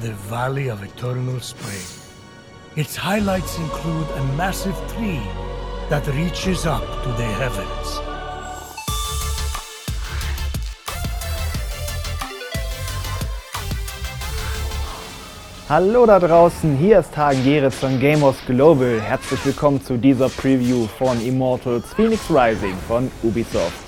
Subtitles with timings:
[0.00, 1.82] the Valley of Eternal Spring.
[2.76, 5.20] Its highlights include a massive tree
[5.88, 8.00] that reaches up to the heavens.
[15.68, 19.00] Hallo da draußen, hier ist Hagen Geritz von Gamers Global.
[19.00, 23.87] Herzlich willkommen zu dieser Preview von Immortals Phoenix Rising von Ubisoft.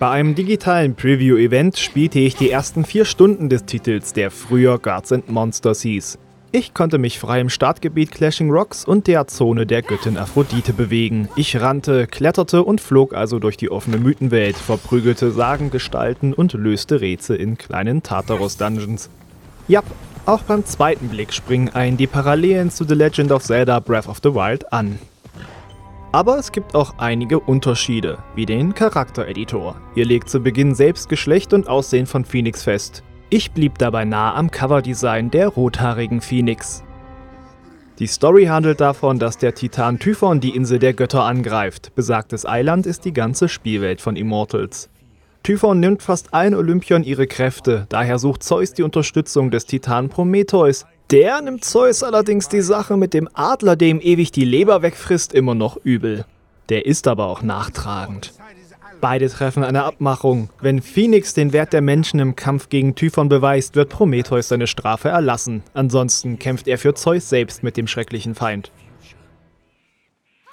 [0.00, 5.12] Bei einem digitalen Preview-Event spielte ich die ersten vier Stunden des Titels, der früher Guards
[5.12, 6.18] and Monsters hieß.
[6.52, 11.28] Ich konnte mich frei im Startgebiet Clashing Rocks und der Zone der Göttin Aphrodite bewegen.
[11.36, 17.36] Ich rannte, kletterte und flog also durch die offene Mythenwelt, verprügelte Sagengestalten und löste Rätsel
[17.36, 19.10] in kleinen Tartaros-Dungeons.
[19.68, 19.82] Ja,
[20.24, 24.20] auch beim zweiten Blick springen ein die Parallelen zu The Legend of Zelda Breath of
[24.22, 24.98] the Wild an.
[26.12, 29.76] Aber es gibt auch einige Unterschiede, wie den Charaktereditor.
[29.94, 33.04] Ihr legt zu Beginn selbst Geschlecht und Aussehen von Phoenix fest.
[33.28, 36.82] Ich blieb dabei nah am Coverdesign der rothaarigen Phoenix.
[38.00, 41.94] Die Story handelt davon, dass der Titan Typhon die Insel der Götter angreift.
[41.94, 44.90] Besagtes Eiland ist die ganze Spielwelt von Immortals.
[45.44, 50.86] Typhon nimmt fast allen Olympiern ihre Kräfte, daher sucht Zeus die Unterstützung des Titan Prometheus.
[51.10, 55.56] Der nimmt Zeus allerdings die Sache mit dem Adler, dem ewig die Leber wegfrisst, immer
[55.56, 56.24] noch übel.
[56.68, 58.32] Der ist aber auch nachtragend.
[59.00, 60.50] Beide treffen eine Abmachung.
[60.60, 65.08] Wenn Phoenix den Wert der Menschen im Kampf gegen Typhon beweist, wird Prometheus seine Strafe
[65.08, 65.64] erlassen.
[65.74, 68.70] Ansonsten kämpft er für Zeus selbst mit dem schrecklichen Feind.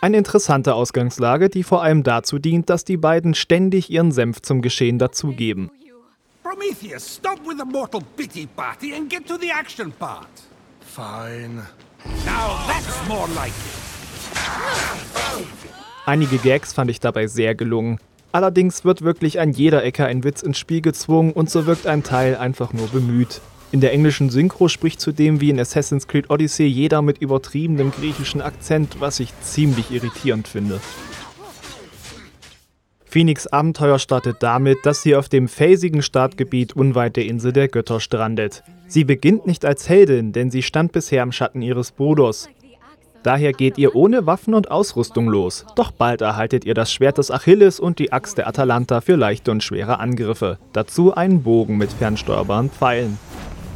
[0.00, 4.62] Eine interessante Ausgangslage, die vor allem dazu dient, dass die beiden ständig ihren Senf zum
[4.62, 5.70] Geschehen dazugeben.
[6.56, 10.26] Prometheus, stop with the mortal pity party and get to the action part.
[10.80, 11.56] Fine.
[12.24, 13.76] Now that's more like it.
[16.06, 17.98] Einige Gags fand ich dabei sehr gelungen.
[18.32, 22.02] Allerdings wird wirklich an jeder Ecke ein Witz ins Spiel gezwungen und so wirkt ein
[22.02, 23.42] Teil einfach nur bemüht.
[23.70, 28.40] In der englischen Synchro spricht zudem wie in Assassin's Creed Odyssey jeder mit übertriebenem griechischen
[28.40, 30.80] Akzent, was ich ziemlich irritierend finde.
[33.16, 37.98] Phoenix Abenteuer startet damit, dass sie auf dem felsigen Startgebiet unweit der Insel der Götter
[37.98, 38.62] strandet.
[38.88, 42.50] Sie beginnt nicht als Heldin, denn sie stand bisher im Schatten ihres Bruders.
[43.22, 45.64] Daher geht ihr ohne Waffen und Ausrüstung los.
[45.76, 49.50] Doch bald erhaltet ihr das Schwert des Achilles und die Axt der Atalanta für leichte
[49.50, 50.58] und schwere Angriffe.
[50.74, 53.18] Dazu einen Bogen mit fernsteuerbaren Pfeilen.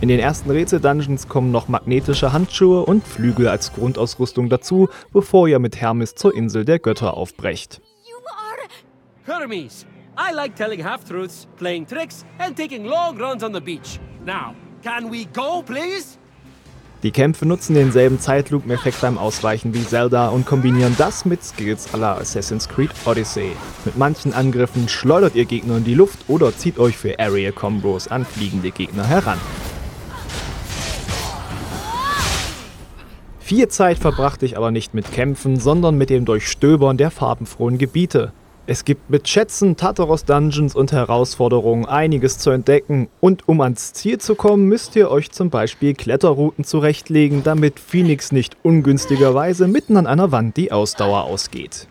[0.00, 5.58] In den ersten Rätsel-Dungeons kommen noch magnetische Handschuhe und Flügel als Grundausrüstung dazu, bevor ihr
[5.58, 7.82] mit Hermes zur Insel der Götter aufbrecht.
[9.26, 9.84] Hermes,
[10.16, 13.98] I like telling half-truths, playing tricks, and taking long runs on the beach.
[14.24, 14.54] Now,
[14.84, 16.16] can we go, please?
[17.02, 22.18] Die Kämpfe nutzen denselben Zeitlupeneffekt beim Ausweichen wie Zelda und kombinieren das mit Skills aller
[22.18, 23.50] Assassin's Creed Odyssey.
[23.84, 28.06] Mit manchen Angriffen schleudert ihr Gegner in die Luft oder zieht euch für Area Combos
[28.06, 29.40] an fliegende Gegner heran.
[33.40, 38.32] Viel Zeit verbrachte ich aber nicht mit Kämpfen, sondern mit dem Durchstöbern der farbenfrohen Gebiete.
[38.68, 44.18] Es gibt mit Schätzen, Tartaros Dungeons und Herausforderungen einiges zu entdecken und um ans Ziel
[44.18, 50.08] zu kommen, müsst ihr euch zum Beispiel Kletterrouten zurechtlegen, damit Phoenix nicht ungünstigerweise mitten an
[50.08, 51.86] einer Wand die Ausdauer ausgeht.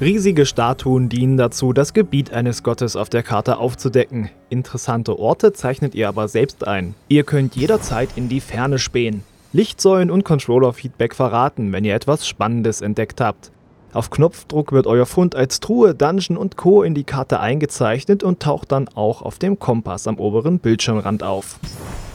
[0.00, 4.30] Riesige Statuen dienen dazu, das Gebiet eines Gottes auf der Karte aufzudecken.
[4.48, 6.94] Interessante Orte zeichnet ihr aber selbst ein.
[7.08, 9.22] Ihr könnt jederzeit in die Ferne spähen.
[9.52, 13.50] Lichtsäulen und Controller-Feedback verraten, wenn ihr etwas Spannendes entdeckt habt.
[13.94, 16.82] Auf Knopfdruck wird euer Fund als Truhe, Dungeon und Co.
[16.82, 21.58] in die Karte eingezeichnet und taucht dann auch auf dem Kompass am oberen Bildschirmrand auf.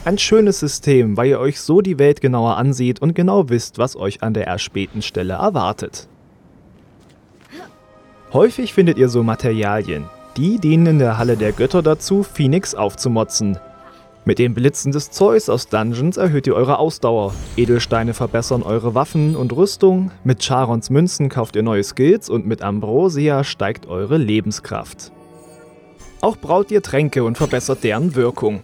[0.06, 3.96] Ein schönes System, weil ihr euch so die Welt genauer ansieht und genau wisst, was
[3.96, 6.08] euch an der erspähten Stelle erwartet.
[8.34, 10.06] Häufig findet ihr so Materialien.
[10.38, 13.58] Die dienen in der Halle der Götter dazu, Phoenix aufzumotzen.
[14.26, 17.34] Mit den Blitzen des Zeus aus Dungeons erhöht ihr eure Ausdauer.
[17.58, 20.12] Edelsteine verbessern eure Waffen und Rüstung.
[20.24, 25.12] Mit Charons Münzen kauft ihr neue Skills und mit Ambrosia steigt eure Lebenskraft.
[26.22, 28.64] Auch braut ihr Tränke und verbessert deren Wirkung.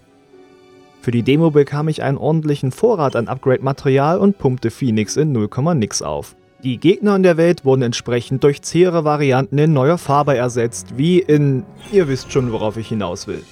[1.02, 5.50] Für die Demo bekam ich einen ordentlichen Vorrat an Upgrade-Material und pumpte Phoenix in 0,
[5.76, 6.38] nix auf.
[6.64, 11.20] Die Gegner in der Welt wurden entsprechend durch zähere Varianten in neuer Farbe ersetzt, wie
[11.20, 11.66] in...
[11.92, 13.44] ihr wisst schon, worauf ich hinaus will.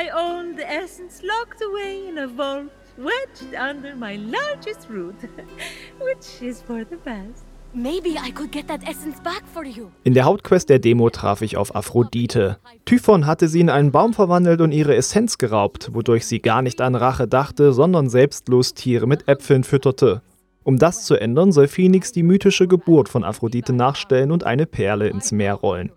[0.00, 5.14] I own the essence locked away in a vault, wedged under my largest root,
[6.00, 7.44] which is for the best.
[7.74, 9.90] Maybe I could get that essence back for you.
[10.04, 12.56] In der Hauptquest der Demo traf ich auf Aphrodite.
[12.86, 16.80] Typhon hatte sie in einen Baum verwandelt und ihre Essenz geraubt, wodurch sie gar nicht
[16.80, 20.22] an Rache dachte, sondern selbstlos Tiere mit Äpfeln fütterte.
[20.64, 25.08] Um das zu ändern, soll Phoenix die mythische Geburt von Aphrodite nachstellen und eine Perle
[25.08, 25.92] ins Meer rollen.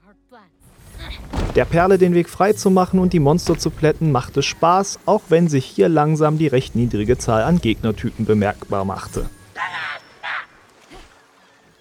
[1.56, 5.22] Der Perle den Weg frei zu machen und die Monster zu plätten, machte Spaß, auch
[5.30, 9.30] wenn sich hier langsam die recht niedrige Zahl an Gegnertypen bemerkbar machte.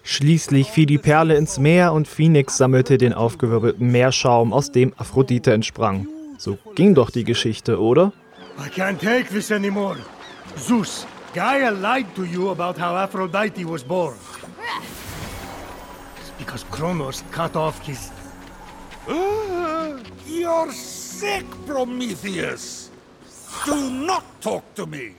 [0.03, 5.53] Schließlich fiel die Perle ins Meer und Phoenix sammelte den aufgewirbelten Meerschaum, aus dem Aphrodite
[5.53, 6.07] entsprang.
[6.37, 8.11] So ging doch die Geschichte, oder?
[8.59, 9.97] I can't take this anymore.
[10.57, 14.13] Zeus, Gaia lied to you about how Aphrodite was born.
[16.19, 18.11] It's because Kronos cut off his.
[19.07, 22.89] You're sick, Prometheus.
[23.65, 25.15] Do not talk to me.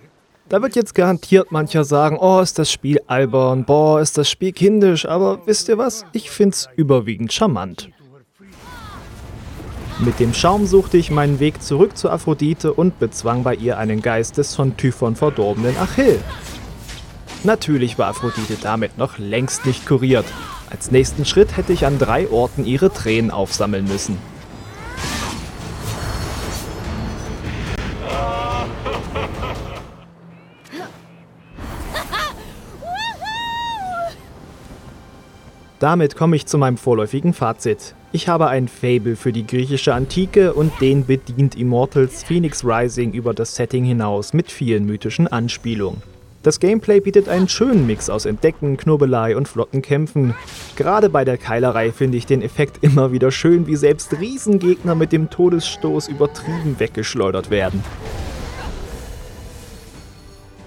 [0.49, 4.53] Da wird jetzt garantiert mancher sagen, oh, ist das Spiel albern, boah, ist das Spiel
[4.53, 6.05] kindisch, aber wisst ihr was?
[6.13, 7.89] Ich find's überwiegend charmant.
[10.01, 14.03] Mit dem Schaum suchte ich meinen Weg zurück zu Aphrodite und bezwang bei ihr einen
[14.03, 16.21] Geist des von Typhon verdorbenen Achill.
[17.43, 20.27] Natürlich war Aphrodite damit noch längst nicht kuriert.
[20.71, 24.19] Als nächsten Schritt hätte ich an drei Orten ihre Tränen aufsammeln müssen.
[35.85, 37.95] Damit komme ich zu meinem vorläufigen Fazit.
[38.11, 43.35] Ich habe ein Fable für die griechische Antike und den bedient Immortals Phoenix Rising über
[43.35, 46.14] das Setting hinaus mit vielen mythischen Anspielungen.
[46.45, 50.35] Das Gameplay bietet einen schönen Mix aus Entdecken, Knubbelei und flotten Kämpfen.
[50.77, 55.11] Gerade bei der Keilerei finde ich den Effekt immer wieder schön, wie selbst Riesengegner mit
[55.11, 57.83] dem Todesstoß übertrieben weggeschleudert werden.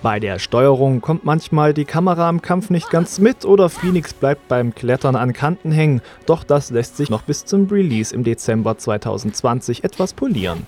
[0.02, 4.48] Bei der Steuerung kommt manchmal die Kamera im Kampf nicht ganz mit oder Phoenix bleibt
[4.48, 8.80] beim Klettern an Kanten hängen, doch das lässt sich noch bis zum Release im Dezember
[8.80, 10.66] 2020 etwas polieren.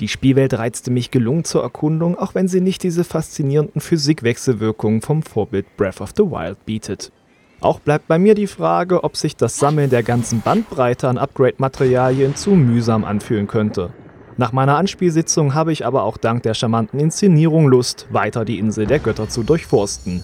[0.00, 5.22] Die Spielwelt reizte mich gelungen zur Erkundung, auch wenn sie nicht diese faszinierenden Physikwechselwirkungen vom
[5.22, 7.12] Vorbild Breath of the Wild bietet.
[7.60, 12.36] Auch bleibt bei mir die Frage, ob sich das Sammeln der ganzen Bandbreite an Upgrade-Materialien
[12.36, 13.90] zu mühsam anfühlen könnte.
[14.36, 18.86] Nach meiner Anspielsitzung habe ich aber auch dank der charmanten Inszenierung Lust, weiter die Insel
[18.86, 20.22] der Götter zu durchforsten.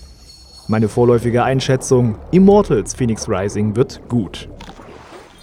[0.69, 4.51] Meine vorläufige Einschätzung, Immortals Phoenix Rising wird gut.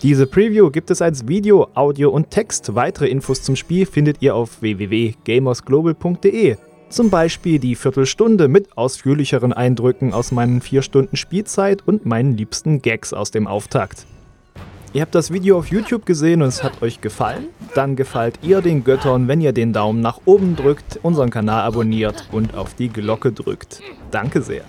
[0.02, 2.74] Diese Preview gibt es als Video, Audio und Text.
[2.74, 6.56] Weitere Infos zum Spiel findet ihr auf www.gamersglobal.de.
[6.88, 12.82] Zum Beispiel die Viertelstunde mit ausführlicheren Eindrücken aus meinen vier Stunden Spielzeit und meinen liebsten
[12.82, 14.06] Gags aus dem Auftakt.
[14.94, 17.48] Ihr habt das Video auf YouTube gesehen und es hat euch gefallen?
[17.76, 22.30] Dann gefällt ihr den Göttern, wenn ihr den Daumen nach oben drückt, unseren Kanal abonniert
[22.32, 23.82] und auf die Glocke drückt.
[24.12, 24.64] Danke sehr.